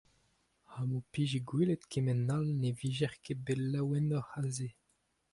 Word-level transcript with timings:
Ha 0.71 0.83
m'ho 0.87 0.99
pije 1.11 1.39
gwelet 1.47 1.83
kement 1.91 2.31
all 2.35 2.47
ne 2.61 2.69
vijec'h 2.79 3.19
ket 3.23 3.39
bet 3.45 3.59
laouenoc'h 3.71 4.31
a 4.41 4.43
se. 4.55 4.69